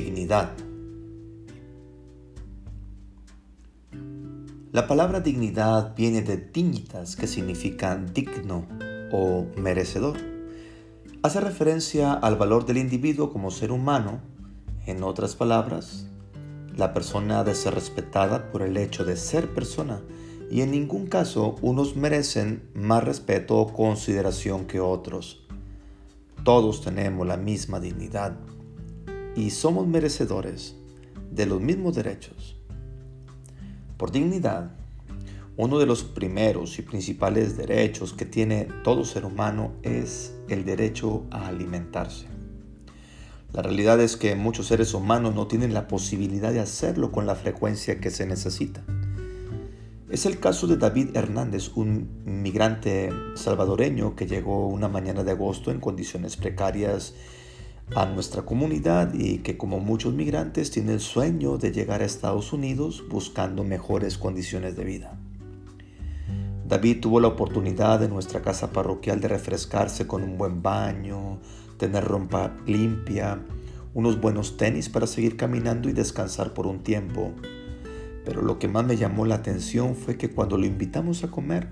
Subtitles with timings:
[0.00, 0.50] dignidad.
[4.70, 8.66] La palabra dignidad viene de dignitas, que significa digno
[9.10, 10.18] o merecedor.
[11.22, 14.20] Hace referencia al valor del individuo como ser humano.
[14.86, 16.06] En otras palabras,
[16.76, 20.00] la persona ha de ser respetada por el hecho de ser persona
[20.48, 25.44] y en ningún caso unos merecen más respeto o consideración que otros.
[26.44, 28.38] Todos tenemos la misma dignidad
[29.38, 30.74] y somos merecedores
[31.30, 32.56] de los mismos derechos.
[33.96, 34.72] Por dignidad,
[35.56, 41.24] uno de los primeros y principales derechos que tiene todo ser humano es el derecho
[41.30, 42.26] a alimentarse.
[43.52, 47.36] La realidad es que muchos seres humanos no tienen la posibilidad de hacerlo con la
[47.36, 48.82] frecuencia que se necesita.
[50.10, 55.70] Es el caso de David Hernández, un migrante salvadoreño que llegó una mañana de agosto
[55.70, 57.14] en condiciones precarias
[57.94, 62.52] a nuestra comunidad y que como muchos migrantes tiene el sueño de llegar a Estados
[62.52, 65.18] Unidos buscando mejores condiciones de vida.
[66.66, 71.38] David tuvo la oportunidad en nuestra casa parroquial de refrescarse con un buen baño,
[71.78, 73.40] tener ropa limpia,
[73.94, 77.32] unos buenos tenis para seguir caminando y descansar por un tiempo
[78.28, 81.68] pero lo que más me llamó la atención fue que cuando lo invitamos a comer,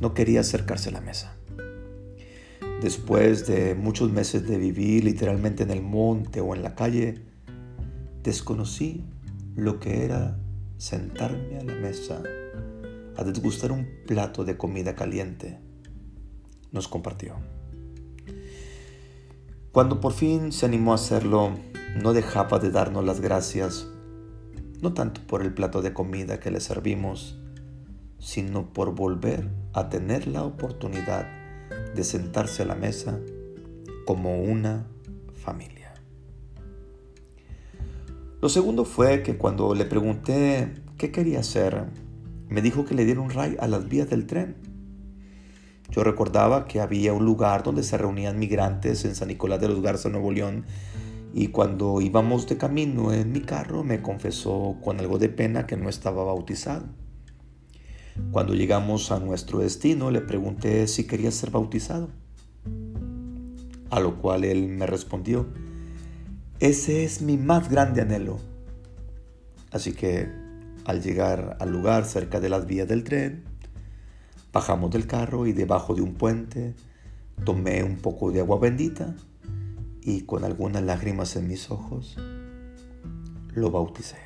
[0.00, 1.36] no quería acercarse a la mesa.
[2.80, 7.22] Después de muchos meses de vivir literalmente en el monte o en la calle,
[8.22, 9.04] desconocí
[9.54, 10.38] lo que era
[10.76, 12.22] sentarme a la mesa
[13.16, 15.58] a desgustar un plato de comida caliente.
[16.70, 17.36] Nos compartió.
[19.72, 21.52] Cuando por fin se animó a hacerlo,
[22.02, 23.88] no dejaba de darnos las gracias
[24.82, 27.38] no tanto por el plato de comida que le servimos,
[28.18, 31.26] sino por volver a tener la oportunidad
[31.96, 33.18] de sentarse a la mesa
[34.04, 34.86] como una
[35.34, 35.94] familia.
[38.40, 41.86] Lo segundo fue que cuando le pregunté qué quería hacer,
[42.48, 44.56] me dijo que le diera un ray a las vías del tren.
[45.90, 49.82] Yo recordaba que había un lugar donde se reunían migrantes en San Nicolás de los
[49.82, 50.64] Garza, Nuevo León,
[51.32, 55.76] y cuando íbamos de camino en mi carro me confesó con algo de pena que
[55.76, 56.86] no estaba bautizado.
[58.30, 62.08] Cuando llegamos a nuestro destino le pregunté si quería ser bautizado,
[63.90, 65.46] a lo cual él me respondió,
[66.60, 68.38] ese es mi más grande anhelo.
[69.70, 70.28] Así que
[70.84, 73.44] al llegar al lugar cerca de las vías del tren,
[74.52, 76.74] bajamos del carro y debajo de un puente
[77.44, 79.14] tomé un poco de agua bendita
[80.02, 82.16] y con algunas lágrimas en mis ojos,
[83.54, 84.25] lo bauticé.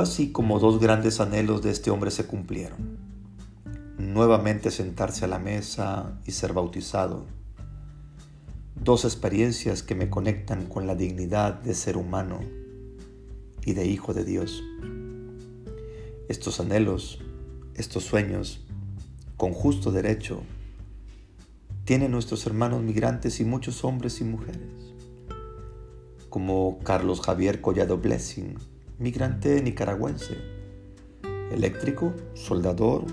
[0.00, 2.98] Así como dos grandes anhelos de este hombre se cumplieron.
[3.98, 7.26] Nuevamente sentarse a la mesa y ser bautizado.
[8.76, 12.38] Dos experiencias que me conectan con la dignidad de ser humano
[13.64, 14.62] y de hijo de Dios.
[16.28, 17.20] Estos anhelos,
[17.74, 18.64] estos sueños,
[19.36, 20.42] con justo derecho,
[21.84, 24.94] tienen nuestros hermanos migrantes y muchos hombres y mujeres,
[26.28, 28.56] como Carlos Javier Collado Blessing,
[28.98, 30.36] migrante nicaragüense,
[31.52, 33.04] eléctrico, soldador,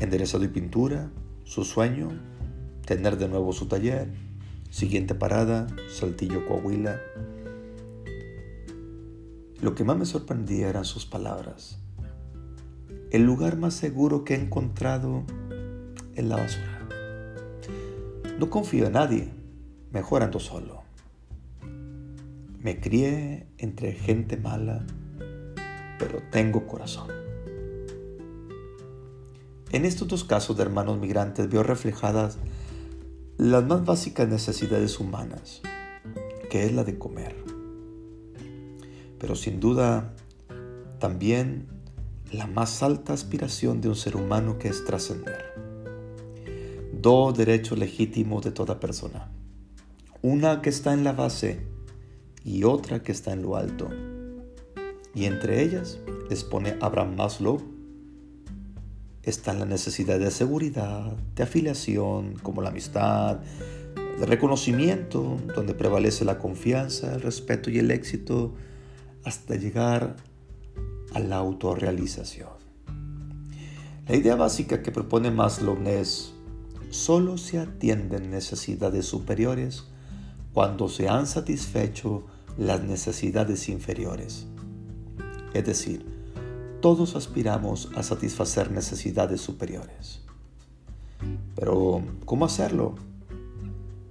[0.00, 1.10] enderezado y pintura,
[1.44, 2.10] su sueño,
[2.84, 4.08] tener de nuevo su taller,
[4.70, 7.00] siguiente parada, Saltillo, Coahuila.
[9.60, 11.78] Lo que más me sorprendía eran sus palabras.
[13.10, 15.22] El lugar más seguro que he encontrado
[16.14, 16.88] es la basura.
[18.38, 19.30] No confío en nadie,
[19.92, 20.87] mejor ando solo.
[22.60, 24.84] Me crié entre gente mala,
[25.98, 27.08] pero tengo corazón.
[29.70, 32.38] En estos dos casos de hermanos migrantes veo reflejadas
[33.36, 35.62] las más básicas necesidades humanas,
[36.50, 37.36] que es la de comer.
[39.18, 40.14] Pero sin duda
[40.98, 41.66] también
[42.32, 45.58] la más alta aspiración de un ser humano que es trascender
[47.00, 49.30] dos derechos legítimos de toda persona.
[50.22, 51.60] Una que está en la base
[52.44, 53.88] y otra que está en lo alto.
[55.14, 55.98] Y entre ellas,
[56.30, 57.60] expone Abraham Maslow,
[59.22, 63.40] está la necesidad de seguridad, de afiliación, como la amistad,
[64.18, 68.54] de reconocimiento, donde prevalece la confianza, el respeto y el éxito,
[69.24, 70.16] hasta llegar
[71.12, 72.58] a la autorrealización.
[74.06, 76.32] La idea básica que propone Maslow es
[76.90, 79.84] solo se atienden necesidades superiores
[80.52, 82.24] cuando se han satisfecho
[82.56, 84.46] las necesidades inferiores.
[85.54, 86.04] Es decir,
[86.80, 90.22] todos aspiramos a satisfacer necesidades superiores.
[91.54, 92.94] Pero, ¿cómo hacerlo?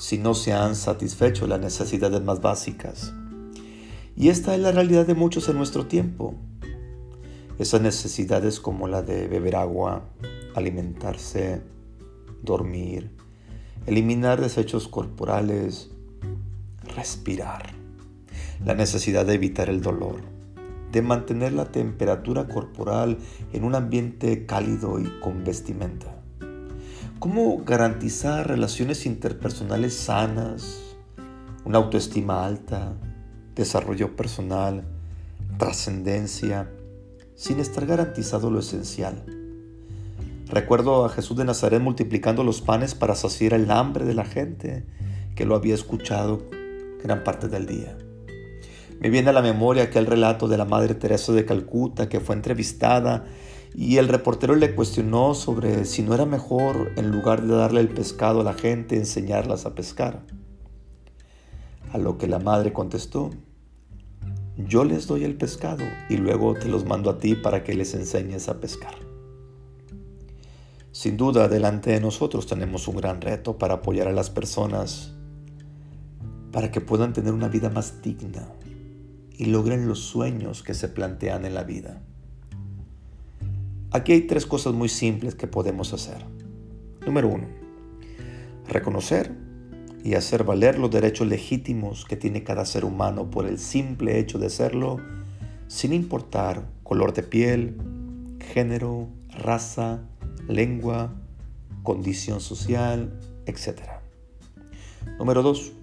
[0.00, 3.12] si no se han satisfecho las necesidades más básicas.
[4.16, 6.34] Y esta es la realidad de muchos en nuestro tiempo.
[7.58, 10.08] Esas necesidades como la de beber agua,
[10.54, 11.60] alimentarse,
[12.42, 13.10] dormir,
[13.84, 15.90] eliminar desechos corporales,
[16.94, 17.72] respirar,
[18.64, 20.20] la necesidad de evitar el dolor,
[20.92, 23.18] de mantener la temperatura corporal
[23.52, 26.16] en un ambiente cálido y con vestimenta.
[27.18, 30.96] ¿Cómo garantizar relaciones interpersonales sanas,
[31.64, 32.94] una autoestima alta,
[33.54, 34.84] desarrollo personal,
[35.58, 36.70] trascendencia,
[37.34, 39.24] sin estar garantizado lo esencial?
[40.46, 44.84] Recuerdo a Jesús de Nazaret multiplicando los panes para saciar el hambre de la gente
[45.36, 46.42] que lo había escuchado
[47.02, 47.96] gran parte del día.
[49.00, 52.34] Me viene a la memoria aquel relato de la Madre Teresa de Calcuta que fue
[52.34, 53.24] entrevistada
[53.74, 57.88] y el reportero le cuestionó sobre si no era mejor, en lugar de darle el
[57.88, 60.22] pescado a la gente, enseñarlas a pescar.
[61.92, 63.30] A lo que la madre contestó,
[64.56, 67.94] yo les doy el pescado y luego te los mando a ti para que les
[67.94, 68.94] enseñes a pescar.
[70.92, 75.14] Sin duda, delante de nosotros tenemos un gran reto para apoyar a las personas
[76.52, 78.48] para que puedan tener una vida más digna
[79.36, 82.02] y logren los sueños que se plantean en la vida.
[83.92, 86.24] Aquí hay tres cosas muy simples que podemos hacer.
[87.04, 87.46] Número uno,
[88.68, 89.32] reconocer
[90.04, 94.38] y hacer valer los derechos legítimos que tiene cada ser humano por el simple hecho
[94.38, 94.98] de serlo,
[95.66, 97.76] sin importar color de piel,
[98.52, 100.02] género, raza,
[100.48, 101.14] lengua,
[101.82, 103.80] condición social, etc.
[105.18, 105.79] Número 2.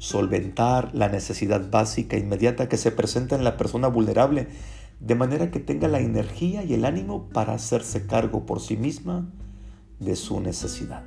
[0.00, 4.48] Solventar la necesidad básica inmediata que se presenta en la persona vulnerable,
[4.98, 9.28] de manera que tenga la energía y el ánimo para hacerse cargo por sí misma
[9.98, 11.04] de su necesidad.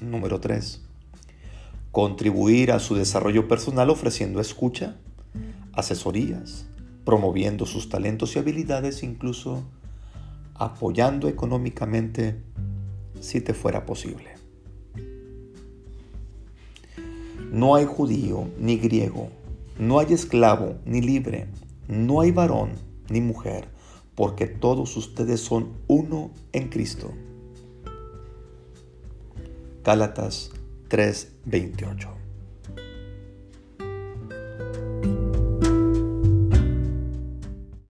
[0.00, 0.82] Número 3.
[1.92, 4.96] Contribuir a su desarrollo personal ofreciendo escucha,
[5.74, 6.66] asesorías,
[7.04, 9.62] promoviendo sus talentos y habilidades, incluso
[10.56, 12.42] apoyando económicamente
[13.20, 14.33] si te fuera posible.
[17.54, 19.28] No hay judío ni griego,
[19.78, 21.46] no hay esclavo ni libre,
[21.86, 22.70] no hay varón
[23.08, 23.68] ni mujer,
[24.16, 27.12] porque todos ustedes son uno en Cristo.
[29.84, 30.50] Gálatas
[30.88, 32.13] 3:28